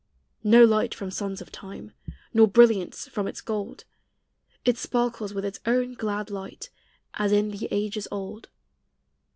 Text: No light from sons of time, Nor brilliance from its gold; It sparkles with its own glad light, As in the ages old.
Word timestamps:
No 0.43 0.63
light 0.65 0.95
from 0.95 1.11
sons 1.11 1.41
of 1.41 1.51
time, 1.51 1.91
Nor 2.33 2.47
brilliance 2.47 3.07
from 3.07 3.27
its 3.27 3.39
gold; 3.39 3.83
It 4.65 4.79
sparkles 4.79 5.31
with 5.31 5.45
its 5.45 5.59
own 5.67 5.93
glad 5.93 6.31
light, 6.31 6.71
As 7.13 7.31
in 7.31 7.51
the 7.51 7.67
ages 7.71 8.07
old. 8.09 8.49